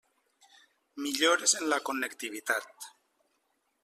[1.03, 2.89] Millores en la connectivitat.